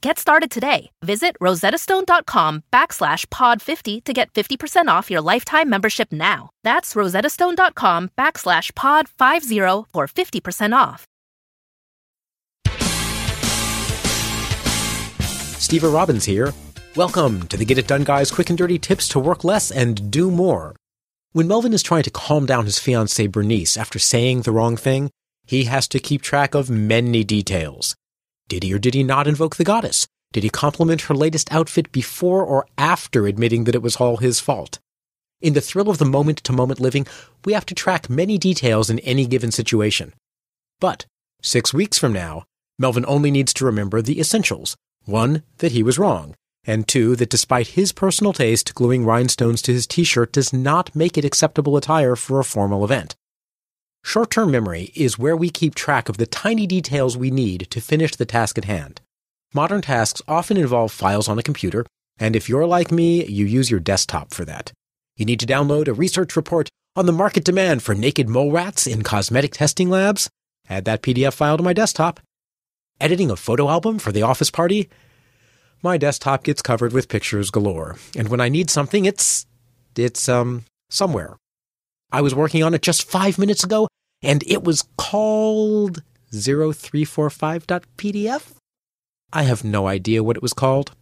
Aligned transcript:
Get 0.00 0.18
started 0.18 0.50
today. 0.50 0.90
Visit 1.02 1.36
rosettastone.com 1.40 2.62
backslash 2.72 3.26
pod50 3.26 4.04
to 4.04 4.12
get 4.12 4.32
50% 4.32 4.86
off 4.86 5.10
your 5.10 5.20
lifetime 5.20 5.68
membership 5.68 6.12
now. 6.12 6.50
That's 6.62 6.94
rosettastone.com 6.94 8.10
backslash 8.16 8.72
pod50 8.72 9.86
for 9.92 10.06
50% 10.06 10.76
off. 10.76 11.04
Steve 15.60 15.82
Robbins 15.82 16.24
here. 16.24 16.54
Welcome 16.96 17.46
to 17.48 17.56
the 17.56 17.64
Get 17.64 17.78
It 17.78 17.86
Done 17.86 18.04
Guys 18.04 18.30
quick 18.30 18.48
and 18.48 18.58
dirty 18.58 18.78
tips 18.78 19.08
to 19.08 19.18
work 19.18 19.44
less 19.44 19.70
and 19.70 20.10
do 20.10 20.30
more. 20.30 20.74
When 21.32 21.46
Melvin 21.46 21.74
is 21.74 21.82
trying 21.82 22.04
to 22.04 22.10
calm 22.10 22.46
down 22.46 22.64
his 22.64 22.78
fiancee 22.78 23.26
Bernice 23.26 23.76
after 23.76 23.98
saying 23.98 24.42
the 24.42 24.52
wrong 24.52 24.76
thing, 24.76 25.10
he 25.44 25.64
has 25.64 25.86
to 25.88 25.98
keep 25.98 26.22
track 26.22 26.54
of 26.54 26.70
many 26.70 27.24
details. 27.24 27.94
Did 28.48 28.62
he 28.62 28.72
or 28.72 28.78
did 28.78 28.94
he 28.94 29.02
not 29.02 29.28
invoke 29.28 29.56
the 29.56 29.64
goddess? 29.64 30.08
Did 30.32 30.42
he 30.42 30.50
compliment 30.50 31.02
her 31.02 31.14
latest 31.14 31.52
outfit 31.52 31.92
before 31.92 32.42
or 32.42 32.66
after 32.76 33.26
admitting 33.26 33.64
that 33.64 33.74
it 33.74 33.82
was 33.82 33.96
all 33.96 34.16
his 34.18 34.40
fault? 34.40 34.78
In 35.40 35.52
the 35.54 35.60
thrill 35.60 35.88
of 35.88 35.98
the 35.98 36.04
moment 36.04 36.38
to 36.38 36.52
moment 36.52 36.80
living, 36.80 37.06
we 37.44 37.52
have 37.52 37.66
to 37.66 37.74
track 37.74 38.10
many 38.10 38.38
details 38.38 38.90
in 38.90 38.98
any 39.00 39.26
given 39.26 39.52
situation. 39.52 40.12
But 40.80 41.06
six 41.42 41.72
weeks 41.72 41.98
from 41.98 42.12
now, 42.12 42.44
Melvin 42.78 43.04
only 43.06 43.30
needs 43.30 43.54
to 43.54 43.64
remember 43.64 44.02
the 44.02 44.20
essentials. 44.20 44.76
One, 45.04 45.42
that 45.58 45.72
he 45.72 45.82
was 45.82 45.98
wrong. 45.98 46.34
And 46.64 46.86
two, 46.86 47.16
that 47.16 47.30
despite 47.30 47.68
his 47.68 47.92
personal 47.92 48.32
taste, 48.32 48.74
gluing 48.74 49.04
rhinestones 49.04 49.62
to 49.62 49.72
his 49.72 49.86
t-shirt 49.86 50.32
does 50.32 50.52
not 50.52 50.94
make 50.94 51.16
it 51.16 51.24
acceptable 51.24 51.76
attire 51.76 52.16
for 52.16 52.40
a 52.40 52.44
formal 52.44 52.84
event. 52.84 53.16
Short 54.04 54.30
term 54.30 54.50
memory 54.50 54.90
is 54.94 55.18
where 55.18 55.36
we 55.36 55.50
keep 55.50 55.74
track 55.74 56.08
of 56.08 56.16
the 56.16 56.26
tiny 56.26 56.66
details 56.66 57.16
we 57.16 57.30
need 57.30 57.68
to 57.70 57.80
finish 57.80 58.16
the 58.16 58.24
task 58.24 58.56
at 58.56 58.64
hand. 58.64 59.00
Modern 59.52 59.82
tasks 59.82 60.22
often 60.26 60.56
involve 60.56 60.92
files 60.92 61.28
on 61.28 61.38
a 61.38 61.42
computer, 61.42 61.84
and 62.18 62.34
if 62.34 62.48
you're 62.48 62.66
like 62.66 62.90
me, 62.90 63.24
you 63.26 63.44
use 63.44 63.70
your 63.70 63.80
desktop 63.80 64.32
for 64.32 64.44
that. 64.44 64.72
You 65.16 65.24
need 65.24 65.40
to 65.40 65.46
download 65.46 65.88
a 65.88 65.92
research 65.92 66.36
report 66.36 66.68
on 66.96 67.06
the 67.06 67.12
market 67.12 67.44
demand 67.44 67.82
for 67.82 67.94
naked 67.94 68.28
mole 68.28 68.50
rats 68.50 68.86
in 68.86 69.02
cosmetic 69.02 69.52
testing 69.52 69.90
labs. 69.90 70.28
Add 70.68 70.84
that 70.84 71.02
PDF 71.02 71.34
file 71.34 71.56
to 71.56 71.62
my 71.62 71.72
desktop. 71.72 72.20
Editing 73.00 73.30
a 73.30 73.36
photo 73.36 73.68
album 73.68 73.98
for 73.98 74.12
the 74.12 74.22
office 74.22 74.50
party. 74.50 74.88
My 75.82 75.96
desktop 75.96 76.42
gets 76.42 76.62
covered 76.62 76.92
with 76.92 77.08
pictures 77.08 77.50
galore, 77.50 77.96
and 78.16 78.28
when 78.28 78.40
I 78.40 78.48
need 78.48 78.68
something, 78.68 79.04
it's 79.04 79.46
it's 79.96 80.28
um 80.28 80.64
somewhere. 80.90 81.36
I 82.10 82.22
was 82.22 82.34
working 82.34 82.62
on 82.62 82.72
it 82.72 82.80
just 82.80 83.04
five 83.04 83.38
minutes 83.38 83.62
ago, 83.62 83.86
and 84.22 84.42
it 84.46 84.64
was 84.64 84.82
called 84.96 86.02
0345.pdf. 86.32 88.52
I 89.30 89.42
have 89.42 89.62
no 89.62 89.86
idea 89.86 90.24
what 90.24 90.36
it 90.36 90.42
was 90.42 90.54
called. 90.54 90.92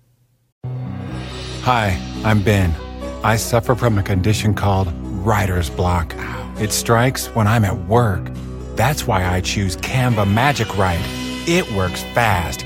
Hi, 1.62 1.96
I'm 2.24 2.42
Ben. 2.42 2.74
I 3.22 3.36
suffer 3.36 3.76
from 3.76 3.98
a 3.98 4.02
condition 4.02 4.52
called 4.52 4.92
writer's 5.24 5.70
block. 5.70 6.12
It 6.58 6.72
strikes 6.72 7.28
when 7.36 7.46
I'm 7.46 7.64
at 7.64 7.86
work. 7.86 8.28
That's 8.74 9.06
why 9.06 9.24
I 9.24 9.40
choose 9.40 9.76
Canva 9.76 10.28
Magic 10.32 10.76
Write. 10.76 10.98
It 11.48 11.70
works 11.72 12.02
fast, 12.14 12.66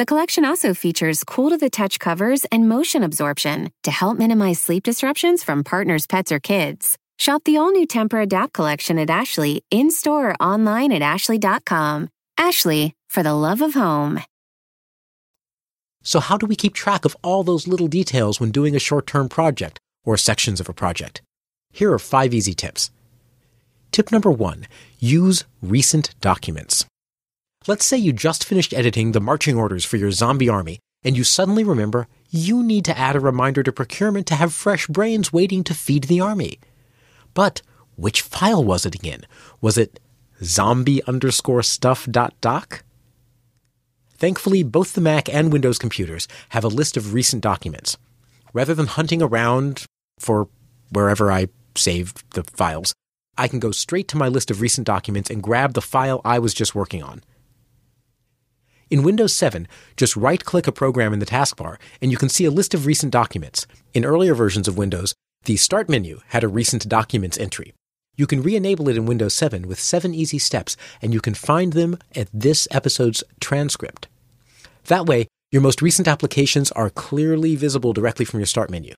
The 0.00 0.06
collection 0.06 0.46
also 0.46 0.72
features 0.72 1.22
cool 1.24 1.50
to 1.50 1.58
the 1.58 1.68
touch 1.68 1.98
covers 1.98 2.46
and 2.46 2.66
motion 2.66 3.02
absorption 3.02 3.70
to 3.82 3.90
help 3.90 4.16
minimize 4.16 4.58
sleep 4.58 4.84
disruptions 4.84 5.44
from 5.44 5.62
partners, 5.62 6.06
pets, 6.06 6.32
or 6.32 6.40
kids. 6.40 6.96
Shop 7.18 7.44
the 7.44 7.58
all 7.58 7.70
new 7.70 7.86
Tempur-Adapt 7.86 8.54
collection 8.54 8.98
at 8.98 9.10
Ashley 9.10 9.62
in 9.70 9.90
store 9.90 10.30
or 10.30 10.34
online 10.36 10.90
at 10.90 11.02
ashley.com. 11.02 12.08
Ashley, 12.38 12.94
for 13.10 13.22
the 13.22 13.34
love 13.34 13.60
of 13.60 13.74
home. 13.74 14.20
So, 16.02 16.18
how 16.18 16.38
do 16.38 16.46
we 16.46 16.56
keep 16.56 16.72
track 16.72 17.04
of 17.04 17.14
all 17.22 17.42
those 17.42 17.68
little 17.68 17.88
details 17.88 18.40
when 18.40 18.50
doing 18.50 18.74
a 18.74 18.78
short 18.78 19.06
term 19.06 19.28
project 19.28 19.80
or 20.02 20.16
sections 20.16 20.60
of 20.60 20.68
a 20.70 20.72
project? 20.72 21.20
Here 21.74 21.92
are 21.92 21.98
five 21.98 22.32
easy 22.32 22.54
tips. 22.54 22.90
Tip 23.92 24.10
number 24.12 24.30
one 24.30 24.66
use 24.98 25.44
recent 25.60 26.14
documents. 26.22 26.86
Let's 27.70 27.86
say 27.86 27.98
you 27.98 28.12
just 28.12 28.44
finished 28.44 28.74
editing 28.74 29.12
the 29.12 29.20
marching 29.20 29.56
orders 29.56 29.84
for 29.84 29.96
your 29.96 30.10
zombie 30.10 30.48
army 30.48 30.80
and 31.04 31.16
you 31.16 31.22
suddenly 31.22 31.62
remember 31.62 32.08
you 32.28 32.64
need 32.64 32.84
to 32.86 32.98
add 32.98 33.14
a 33.14 33.20
reminder 33.20 33.62
to 33.62 33.70
procurement 33.70 34.26
to 34.26 34.34
have 34.34 34.52
fresh 34.52 34.88
brains 34.88 35.32
waiting 35.32 35.62
to 35.62 35.72
feed 35.72 36.02
the 36.04 36.20
army. 36.20 36.58
But 37.32 37.62
which 37.94 38.22
file 38.22 38.64
was 38.64 38.84
it 38.84 38.96
again? 38.96 39.24
Was 39.60 39.78
it 39.78 40.00
zombie 40.42 41.00
underscore 41.04 41.62
stuff 41.62 42.08
dot 42.10 42.34
doc? 42.40 42.82
Thankfully, 44.14 44.64
both 44.64 44.94
the 44.94 45.00
Mac 45.00 45.32
and 45.32 45.52
Windows 45.52 45.78
computers 45.78 46.26
have 46.48 46.64
a 46.64 46.74
list 46.80 46.96
of 46.96 47.14
recent 47.14 47.40
documents. 47.40 47.96
Rather 48.52 48.74
than 48.74 48.86
hunting 48.86 49.22
around 49.22 49.84
for 50.18 50.48
wherever 50.90 51.30
I 51.30 51.50
saved 51.76 52.24
the 52.34 52.42
files, 52.42 52.94
I 53.38 53.46
can 53.46 53.60
go 53.60 53.70
straight 53.70 54.08
to 54.08 54.16
my 54.16 54.26
list 54.26 54.50
of 54.50 54.60
recent 54.60 54.88
documents 54.88 55.30
and 55.30 55.40
grab 55.40 55.74
the 55.74 55.80
file 55.80 56.20
I 56.24 56.40
was 56.40 56.52
just 56.52 56.74
working 56.74 57.04
on. 57.04 57.22
In 58.90 59.04
Windows 59.04 59.32
7, 59.32 59.68
just 59.96 60.16
right 60.16 60.44
click 60.44 60.66
a 60.66 60.72
program 60.72 61.12
in 61.12 61.20
the 61.20 61.26
taskbar 61.26 61.76
and 62.02 62.10
you 62.10 62.16
can 62.16 62.28
see 62.28 62.44
a 62.44 62.50
list 62.50 62.74
of 62.74 62.86
recent 62.86 63.12
documents. 63.12 63.64
In 63.94 64.04
earlier 64.04 64.34
versions 64.34 64.66
of 64.66 64.76
Windows, 64.76 65.14
the 65.44 65.56
Start 65.56 65.88
menu 65.88 66.20
had 66.28 66.42
a 66.42 66.48
Recent 66.48 66.88
Documents 66.88 67.38
entry. 67.38 67.72
You 68.16 68.26
can 68.26 68.42
re 68.42 68.56
enable 68.56 68.88
it 68.88 68.96
in 68.96 69.06
Windows 69.06 69.32
7 69.34 69.68
with 69.68 69.78
seven 69.78 70.12
easy 70.12 70.40
steps, 70.40 70.76
and 71.00 71.14
you 71.14 71.20
can 71.20 71.34
find 71.34 71.72
them 71.72 71.98
at 72.16 72.28
this 72.34 72.66
episode's 72.72 73.22
transcript. 73.40 74.08
That 74.86 75.06
way, 75.06 75.28
your 75.52 75.62
most 75.62 75.80
recent 75.80 76.08
applications 76.08 76.72
are 76.72 76.90
clearly 76.90 77.54
visible 77.54 77.92
directly 77.92 78.24
from 78.24 78.40
your 78.40 78.46
Start 78.46 78.70
menu. 78.70 78.94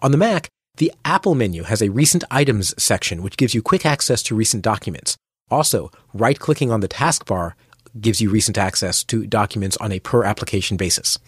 On 0.00 0.12
the 0.12 0.18
Mac, 0.18 0.48
The 0.76 0.92
Apple 1.04 1.34
menu 1.34 1.62
has 1.62 1.80
a 1.80 1.88
recent 1.88 2.24
items 2.30 2.74
section, 2.80 3.22
which 3.22 3.38
gives 3.38 3.54
you 3.54 3.62
quick 3.62 3.86
access 3.86 4.22
to 4.24 4.34
recent 4.34 4.62
documents. 4.62 5.16
Also, 5.50 5.90
right 6.14 6.38
clicking 6.38 6.70
on 6.70 6.80
the 6.80 6.88
taskbar 6.88 7.54
gives 7.98 8.20
you 8.20 8.30
recent 8.30 8.58
access 8.58 9.02
to 9.04 9.26
documents 9.26 9.76
on 9.78 9.92
a 9.92 10.00
per 10.00 10.24
application 10.24 10.76
basis. 10.76 11.18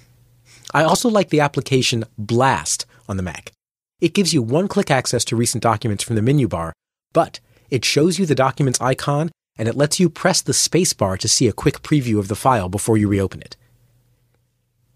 I 0.75 0.85
also 0.85 1.09
like 1.09 1.31
the 1.31 1.41
application 1.41 2.05
Blast 2.19 2.87
on 3.09 3.17
the 3.17 3.23
Mac. 3.23 3.53
It 4.01 4.15
gives 4.15 4.33
you 4.35 4.43
one 4.43 4.69
click 4.69 4.91
access 4.91 5.25
to 5.27 5.37
recent 5.37 5.63
documents 5.63 6.03
from 6.03 6.17
the 6.17 6.23
menu 6.23 6.49
bar, 6.49 6.73
but 7.13 7.41
it 7.71 7.85
shows 7.85 8.19
you 8.19 8.27
the 8.27 8.35
documents 8.35 8.81
icon 8.81 9.31
and 9.57 9.69
it 9.69 9.77
lets 9.77 10.01
you 10.01 10.09
press 10.09 10.41
the 10.41 10.53
spacebar 10.53 11.19
to 11.19 11.29
see 11.29 11.47
a 11.47 11.53
quick 11.53 11.83
preview 11.83 12.19
of 12.19 12.29
the 12.29 12.35
file 12.35 12.69
before 12.69 12.97
you 12.97 13.09
reopen 13.09 13.41
it. 13.41 13.57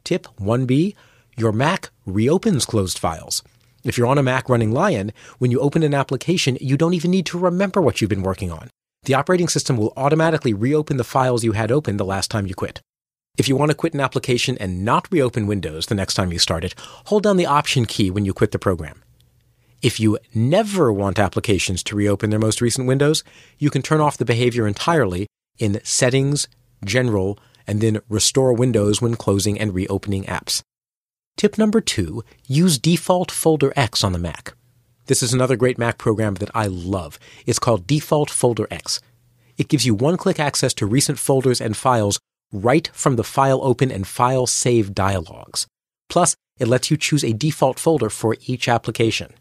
Tip 0.05 0.27
1B 0.39 0.95
Your 1.37 1.53
Mac 1.53 1.91
reopens 2.05 2.65
closed 2.65 2.99
files. 2.99 3.43
If 3.85 3.97
you're 3.97 4.07
on 4.07 4.19
a 4.19 4.23
Mac 4.23 4.49
running 4.49 4.73
Lion, 4.73 5.13
when 5.39 5.51
you 5.51 5.61
open 5.61 5.83
an 5.83 5.95
application, 5.95 6.59
you 6.61 6.77
don't 6.77 6.95
even 6.95 7.11
need 7.11 7.27
to 7.27 7.39
remember 7.39 7.81
what 7.81 8.01
you've 8.01 8.11
been 8.11 8.23
working 8.23 8.51
on. 8.51 8.69
The 9.07 9.15
operating 9.15 9.47
system 9.47 9.77
will 9.77 9.93
automatically 9.97 10.53
reopen 10.53 10.97
the 10.97 11.05
files 11.05 11.45
you 11.45 11.53
had 11.53 11.71
open 11.71 11.97
the 11.97 12.05
last 12.05 12.29
time 12.29 12.49
you 12.49 12.57
quit. 12.57 12.81
If 13.39 13.49
you 13.49 13.55
want 13.55 13.71
to 13.71 13.77
quit 13.77 13.95
an 13.95 14.01
application 14.01 14.59
and 14.59 14.85
not 14.85 15.07
reopen 15.13 15.47
Windows 15.47 15.87
the 15.87 15.95
next 15.95 16.15
time 16.15 16.33
you 16.33 16.41
start 16.41 16.65
it, 16.65 16.75
hold 17.07 17.23
down 17.23 17.37
the 17.37 17.47
Option 17.47 17.87
key 17.87 18.11
when 18.11 18.25
you 18.25 18.35
quit 18.35 18.51
the 18.51 18.59
program. 18.59 19.05
If 19.81 20.01
you 20.01 20.19
never 20.35 20.93
want 20.93 21.21
applications 21.21 21.85
to 21.85 21.95
reopen 21.95 22.31
their 22.31 22.41
most 22.41 22.61
recent 22.61 22.89
windows, 22.89 23.23
you 23.59 23.71
can 23.71 23.81
turn 23.81 24.01
off 24.01 24.17
the 24.17 24.25
behavior 24.25 24.67
entirely 24.67 25.29
in 25.57 25.81
Settings, 25.85 26.49
General, 26.85 27.39
and 27.65 27.81
then 27.81 28.01
Restore 28.09 28.55
Windows 28.55 29.01
when 29.01 29.15
closing 29.15 29.57
and 29.57 29.73
reopening 29.73 30.25
apps. 30.25 30.63
Tip 31.37 31.59
number 31.59 31.81
two, 31.81 32.25
use 32.49 32.77
Default 32.77 33.31
Folder 33.31 33.73
X 33.77 34.03
on 34.03 34.11
the 34.11 34.19
Mac. 34.19 34.55
This 35.07 35.23
is 35.23 35.33
another 35.33 35.55
great 35.55 35.79
Mac 35.79 35.99
program 35.99 36.35
that 36.35 36.51
I 36.53 36.67
love. 36.67 37.19
It's 37.47 37.61
called 37.61 37.87
Default 37.87 38.29
Folder 38.29 38.67
X. 38.73 39.01
It 39.57 39.69
gives 39.69 39.87
you 39.87 39.95
one 39.95 40.17
click 40.17 40.41
access 40.41 40.75
to 40.75 40.87
recent 40.87 41.19
folders 41.19 41.61
and 41.61 41.77
files 41.77 42.19
right 42.53 42.91
from 42.93 43.15
the 43.15 43.25
File 43.25 43.61
Open 43.63 43.93
and 43.93 44.07
File 44.07 44.47
Save 44.47 44.95
dialogues. 44.95 45.69
Plus, 46.09 46.35
it 46.59 46.67
lets 46.67 46.91
you 46.91 46.97
choose 46.97 47.23
a 47.23 47.33
default 47.33 47.79
folder 47.79 48.11
for 48.11 48.37
each 48.47 48.69
application. 48.69 49.33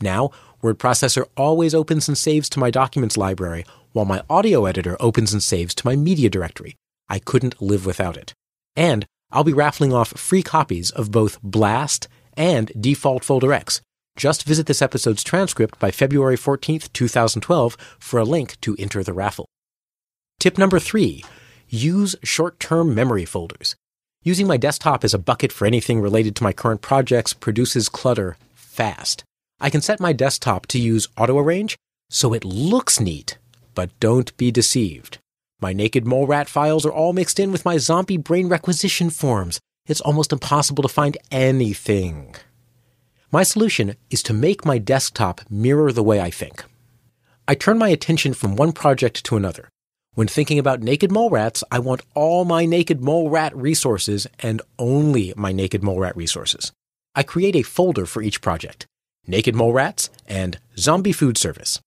Now, 0.00 0.30
Word 0.62 0.78
Processor 0.80 1.26
always 1.36 1.74
opens 1.74 2.08
and 2.08 2.18
saves 2.18 2.48
to 2.50 2.58
my 2.58 2.70
documents 2.70 3.16
library, 3.16 3.64
while 3.92 4.04
my 4.04 4.22
audio 4.28 4.64
editor 4.64 4.96
opens 4.98 5.32
and 5.32 5.42
saves 5.42 5.74
to 5.76 5.86
my 5.86 5.94
media 5.94 6.28
directory. 6.28 6.74
I 7.08 7.20
couldn't 7.20 7.62
live 7.62 7.86
without 7.86 8.16
it. 8.16 8.34
And 8.74 9.06
I'll 9.30 9.44
be 9.44 9.52
raffling 9.52 9.92
off 9.92 10.18
free 10.18 10.42
copies 10.42 10.90
of 10.90 11.12
both 11.12 11.40
Blast 11.42 12.08
and 12.36 12.72
Default 12.80 13.24
Folder 13.24 13.52
X. 13.52 13.80
Just 14.18 14.42
visit 14.42 14.66
this 14.66 14.82
episode's 14.82 15.22
transcript 15.22 15.78
by 15.78 15.92
February 15.92 16.36
14th, 16.36 16.92
2012 16.92 17.76
for 18.00 18.18
a 18.18 18.24
link 18.24 18.60
to 18.62 18.74
enter 18.76 19.04
the 19.04 19.12
raffle. 19.12 19.46
Tip 20.40 20.58
number 20.58 20.80
three, 20.80 21.24
use 21.68 22.16
short-term 22.24 22.96
memory 22.96 23.24
folders. 23.24 23.76
Using 24.24 24.48
my 24.48 24.56
desktop 24.56 25.04
as 25.04 25.14
a 25.14 25.20
bucket 25.20 25.52
for 25.52 25.66
anything 25.66 26.00
related 26.00 26.34
to 26.34 26.42
my 26.42 26.52
current 26.52 26.80
projects 26.80 27.32
produces 27.32 27.88
clutter 27.88 28.36
fast. 28.54 29.22
I 29.60 29.70
can 29.70 29.82
set 29.82 30.00
my 30.00 30.12
desktop 30.12 30.66
to 30.66 30.80
use 30.80 31.06
auto 31.16 31.38
arrange 31.38 31.76
so 32.10 32.34
it 32.34 32.44
looks 32.44 32.98
neat, 32.98 33.38
but 33.76 33.90
don't 34.00 34.36
be 34.36 34.50
deceived. 34.50 35.18
My 35.60 35.72
naked 35.72 36.04
mole 36.08 36.26
rat 36.26 36.48
files 36.48 36.84
are 36.84 36.92
all 36.92 37.12
mixed 37.12 37.38
in 37.38 37.52
with 37.52 37.64
my 37.64 37.76
zombie 37.76 38.16
brain 38.16 38.48
requisition 38.48 39.10
forms. 39.10 39.60
It's 39.86 40.00
almost 40.00 40.32
impossible 40.32 40.82
to 40.82 40.88
find 40.88 41.16
anything. 41.30 42.34
My 43.30 43.42
solution 43.42 43.96
is 44.08 44.22
to 44.22 44.32
make 44.32 44.64
my 44.64 44.78
desktop 44.78 45.42
mirror 45.50 45.92
the 45.92 46.02
way 46.02 46.20
I 46.20 46.30
think. 46.30 46.64
I 47.46 47.54
turn 47.54 47.76
my 47.76 47.90
attention 47.90 48.32
from 48.32 48.56
one 48.56 48.72
project 48.72 49.22
to 49.24 49.36
another. 49.36 49.68
When 50.14 50.28
thinking 50.28 50.58
about 50.58 50.82
naked 50.82 51.12
mole 51.12 51.28
rats, 51.28 51.62
I 51.70 51.78
want 51.78 52.02
all 52.14 52.44
my 52.44 52.64
naked 52.64 53.02
mole 53.02 53.28
rat 53.28 53.54
resources 53.54 54.26
and 54.40 54.62
only 54.78 55.34
my 55.36 55.52
naked 55.52 55.82
mole 55.82 56.00
rat 56.00 56.16
resources. 56.16 56.72
I 57.14 57.22
create 57.22 57.54
a 57.54 57.62
folder 57.62 58.06
for 58.06 58.22
each 58.22 58.40
project. 58.40 58.86
Naked 59.26 59.54
Mole 59.54 59.74
Rats, 59.74 60.08
and 60.26 60.58
Zombie 60.78 61.12
Food 61.12 61.36
Service. 61.36 61.80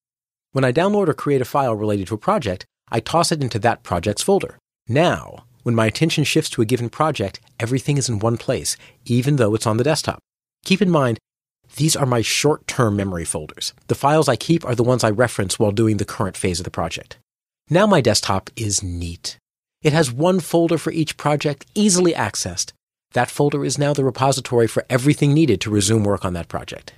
When 0.52 0.64
I 0.64 0.72
download 0.72 1.08
or 1.08 1.14
create 1.16 1.42
a 1.42 1.46
file 1.46 1.74
related 1.74 2.08
to 2.08 2.14
a 2.14 2.20
project, 2.20 2.66
I 2.92 3.00
toss 3.00 3.32
it 3.32 3.42
into 3.42 3.58
that 3.60 3.82
project's 3.82 4.22
folder. 4.22 4.60
Now, 4.88 5.46
when 5.64 5.74
my 5.74 5.88
attention 5.88 6.24
shifts 6.24 6.52
to 6.52 6.62
a 6.62 6.66
given 6.66 6.90
project, 6.90 7.40
everything 7.60 7.98
is 7.98 8.08
in 8.08 8.20
one 8.20 8.38
place, 8.38 8.78
even 9.06 9.38
though 9.38 9.56
it's 9.56 9.66
on 9.66 9.78
the 9.78 9.84
desktop. 9.84 10.20
Keep 10.66 10.84
in 10.84 10.92
mind, 10.92 11.18
these 11.76 11.96
are 11.96 12.06
my 12.06 12.22
short 12.22 12.68
term 12.68 12.96
memory 12.96 13.26
folders. 13.26 13.74
The 13.88 13.96
files 13.96 14.28
I 14.28 14.36
keep 14.36 14.66
are 14.66 14.76
the 14.76 14.84
ones 14.84 15.04
I 15.04 15.10
reference 15.10 15.58
while 15.58 15.72
doing 15.72 15.98
the 15.98 16.06
current 16.06 16.38
phase 16.38 16.60
of 16.60 16.64
the 16.64 16.72
project. 16.72 17.18
Now 17.70 17.88
my 17.88 18.02
desktop 18.02 18.50
is 18.56 18.84
neat. 18.84 19.38
It 19.82 19.94
has 19.94 20.12
one 20.12 20.40
folder 20.40 20.78
for 20.78 20.92
each 20.92 21.18
project, 21.18 21.66
easily 21.74 22.14
accessed. 22.14 22.74
That 23.14 23.32
folder 23.32 23.66
is 23.66 23.78
now 23.78 23.94
the 23.94 24.04
repository 24.04 24.68
for 24.68 24.86
everything 24.90 25.34
needed 25.34 25.60
to 25.62 25.70
resume 25.70 26.04
work 26.04 26.24
on 26.24 26.34
that 26.34 26.48
project. 26.48 26.94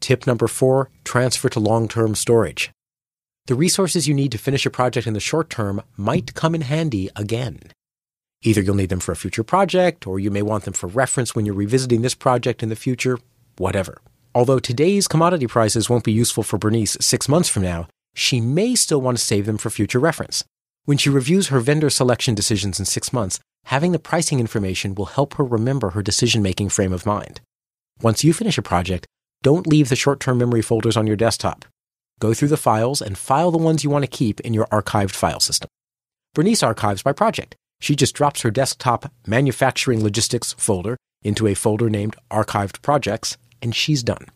Tip 0.00 0.26
number 0.26 0.46
four 0.46 0.90
transfer 1.04 1.48
to 1.48 1.60
long 1.60 1.88
term 1.88 2.14
storage. 2.14 2.70
The 3.46 3.54
resources 3.54 4.08
you 4.08 4.14
need 4.14 4.32
to 4.32 4.38
finish 4.38 4.64
a 4.64 4.70
project 4.70 5.06
in 5.06 5.14
the 5.14 5.20
short 5.20 5.50
term 5.50 5.82
might 5.96 6.34
come 6.34 6.54
in 6.54 6.62
handy 6.62 7.10
again. 7.16 7.60
Either 8.42 8.60
you'll 8.60 8.74
need 8.74 8.90
them 8.90 9.00
for 9.00 9.12
a 9.12 9.16
future 9.16 9.42
project, 9.42 10.06
or 10.06 10.18
you 10.18 10.30
may 10.30 10.42
want 10.42 10.64
them 10.64 10.74
for 10.74 10.86
reference 10.86 11.34
when 11.34 11.46
you're 11.46 11.54
revisiting 11.54 12.02
this 12.02 12.14
project 12.14 12.62
in 12.62 12.68
the 12.68 12.76
future, 12.76 13.18
whatever. 13.58 14.00
Although 14.34 14.58
today's 14.58 15.06
commodity 15.06 15.46
prices 15.46 15.88
won't 15.88 16.04
be 16.04 16.12
useful 16.12 16.42
for 16.42 16.58
Bernice 16.58 16.96
six 17.00 17.28
months 17.28 17.48
from 17.48 17.62
now, 17.62 17.88
she 18.14 18.40
may 18.40 18.74
still 18.74 19.00
want 19.00 19.18
to 19.18 19.24
save 19.24 19.46
them 19.46 19.58
for 19.58 19.70
future 19.70 19.98
reference. 19.98 20.44
When 20.84 20.98
she 20.98 21.08
reviews 21.10 21.48
her 21.48 21.60
vendor 21.60 21.90
selection 21.90 22.34
decisions 22.34 22.78
in 22.78 22.84
six 22.84 23.12
months, 23.12 23.40
having 23.66 23.92
the 23.92 23.98
pricing 23.98 24.40
information 24.40 24.94
will 24.94 25.06
help 25.06 25.34
her 25.34 25.44
remember 25.44 25.90
her 25.90 26.02
decision 26.02 26.42
making 26.42 26.68
frame 26.68 26.92
of 26.92 27.06
mind. 27.06 27.40
Once 28.02 28.24
you 28.24 28.32
finish 28.32 28.58
a 28.58 28.62
project, 28.62 29.06
don't 29.42 29.66
leave 29.66 29.88
the 29.88 29.96
short 29.96 30.20
term 30.20 30.38
memory 30.38 30.62
folders 30.62 30.96
on 30.96 31.06
your 31.06 31.16
desktop. 31.16 31.64
Go 32.20 32.34
through 32.34 32.48
the 32.48 32.56
files 32.56 33.00
and 33.00 33.18
file 33.18 33.50
the 33.50 33.58
ones 33.58 33.84
you 33.84 33.90
want 33.90 34.04
to 34.04 34.10
keep 34.10 34.40
in 34.40 34.54
your 34.54 34.66
archived 34.66 35.14
file 35.14 35.40
system. 35.40 35.68
Bernice 36.34 36.62
archives 36.62 37.02
by 37.02 37.12
project. 37.12 37.54
She 37.80 37.94
just 37.94 38.14
drops 38.14 38.42
her 38.42 38.50
desktop 38.50 39.12
manufacturing 39.26 40.02
logistics 40.02 40.54
folder 40.54 40.96
into 41.22 41.46
a 41.46 41.54
folder 41.54 41.90
named 41.90 42.16
archived 42.30 42.82
projects, 42.82 43.36
and 43.64 43.74
she's 43.74 44.04
done. 44.04 44.26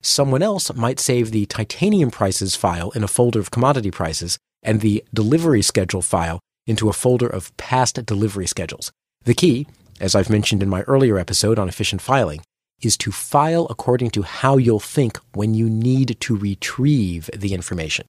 Someone 0.00 0.42
else 0.42 0.72
might 0.74 0.98
save 0.98 1.30
the 1.30 1.44
titanium 1.44 2.10
prices 2.10 2.56
file 2.56 2.90
in 2.92 3.04
a 3.04 3.08
folder 3.08 3.38
of 3.38 3.50
commodity 3.50 3.90
prices 3.90 4.38
and 4.62 4.80
the 4.80 5.04
delivery 5.12 5.60
schedule 5.60 6.00
file 6.00 6.40
into 6.66 6.88
a 6.88 6.94
folder 6.94 7.26
of 7.26 7.54
past 7.58 8.06
delivery 8.06 8.46
schedules. 8.46 8.90
The 9.24 9.34
key, 9.34 9.66
as 10.00 10.14
I've 10.14 10.30
mentioned 10.30 10.62
in 10.62 10.70
my 10.70 10.82
earlier 10.82 11.18
episode 11.18 11.58
on 11.58 11.68
efficient 11.68 12.00
filing, 12.00 12.40
is 12.80 12.96
to 12.96 13.12
file 13.12 13.66
according 13.68 14.10
to 14.10 14.22
how 14.22 14.56
you'll 14.56 14.80
think 14.80 15.18
when 15.34 15.52
you 15.52 15.68
need 15.68 16.16
to 16.20 16.36
retrieve 16.36 17.28
the 17.36 17.52
information. 17.52 18.06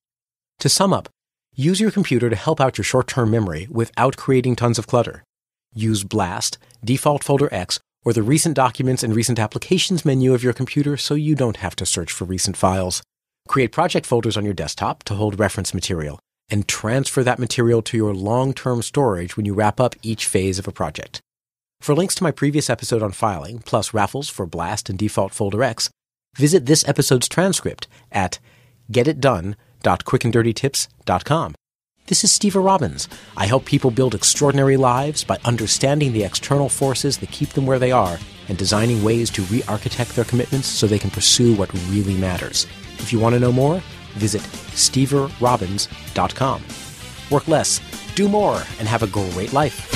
To 0.60 0.70
sum 0.70 0.94
up, 0.94 1.10
use 1.54 1.82
your 1.82 1.92
computer 1.92 2.30
to 2.30 2.36
help 2.38 2.62
out 2.62 2.78
your 2.78 2.86
short-term 2.86 3.32
memory 3.32 3.68
without 3.70 4.16
creating 4.16 4.56
tons 4.56 4.80
of 4.80 4.88
clutter. 4.88 5.24
Use 5.74 6.06
Blast, 6.06 6.58
Default 6.84 7.24
Folder 7.24 7.50
X, 7.54 7.80
or 8.04 8.14
the 8.14 8.24
Recent 8.24 8.56
Documents 8.56 9.04
and 9.04 9.16
Recent 9.16 9.40
Applications 9.40 10.04
menu 10.04 10.34
of 10.34 10.44
your 10.44 10.54
computer 10.54 10.98
so 10.98 11.14
you 11.14 11.36
don't 11.36 11.58
have 11.58 11.76
to 11.78 11.86
search 11.86 12.12
for 12.12 12.26
recent 12.26 12.58
files. 12.58 13.04
Create 13.48 13.72
project 13.72 14.06
folders 14.06 14.36
on 14.38 14.46
your 14.46 14.54
desktop 14.54 15.04
to 15.04 15.14
hold 15.14 15.40
reference 15.40 15.74
material, 15.74 16.20
and 16.50 16.68
transfer 16.68 17.24
that 17.24 17.40
material 17.40 17.82
to 17.82 17.98
your 17.98 18.14
long-term 18.14 18.82
storage 18.82 19.38
when 19.38 19.46
you 19.46 19.54
wrap 19.54 19.80
up 19.80 19.96
each 20.02 20.26
phase 20.26 20.60
of 20.60 20.68
a 20.68 20.72
project. 20.72 21.22
For 21.80 21.96
links 21.96 22.16
to 22.16 22.24
my 22.24 22.32
previous 22.32 22.70
episode 22.70 23.02
on 23.02 23.12
filing, 23.12 23.60
plus 23.60 23.94
raffles 23.94 24.30
for 24.30 24.46
Blast 24.46 24.90
and 24.90 25.00
Default 25.00 25.34
Folder 25.34 25.64
X, 25.64 25.90
visit 26.38 26.66
this 26.66 26.88
episode's 26.88 27.28
transcript 27.28 27.88
at 28.12 28.40
getitdone.quickanddirtytips.com. 28.92 31.56
This 32.08 32.24
is 32.24 32.32
Steve 32.32 32.56
Robbins. 32.56 33.08
I 33.38 33.46
help 33.46 33.66
people 33.66 33.92
build 33.92 34.16
extraordinary 34.16 34.76
lives 34.76 35.24
by 35.24 35.38
understanding 35.46 36.12
the 36.12 36.24
external 36.24 36.68
forces 36.68 37.20
that 37.20 37.32
keep 37.32 37.50
them 37.50 37.66
where 37.66 37.80
they 37.80 37.92
are 37.92 38.18
and 38.50 38.58
designing 38.58 39.04
ways 39.04 39.30
to 39.32 39.44
re 39.44 39.64
architect 39.68 40.16
their 40.16 40.26
commitments 40.26 40.68
so 40.68 40.88
they 40.88 41.00
can 41.00 41.12
pursue 41.12 41.56
what 41.56 41.72
really 41.90 42.18
matters. 42.18 42.66
If 42.98 43.14
you 43.14 43.20
want 43.20 43.34
to 43.34 43.40
know 43.40 43.52
more, 43.52 43.82
visit 44.14 44.42
steverrobbins.com. 44.42 46.64
Work 47.30 47.48
less, 47.48 47.80
do 48.16 48.28
more, 48.28 48.56
and 48.80 48.88
have 48.88 49.04
a 49.04 49.08
great 49.08 49.54
life. 49.54 49.88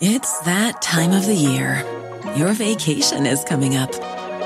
It's 0.00 0.38
that 0.40 0.82
time 0.82 1.12
of 1.12 1.26
the 1.26 1.34
year. 1.34 1.84
Your 2.36 2.52
vacation 2.52 3.26
is 3.26 3.44
coming 3.44 3.76
up. 3.76 3.92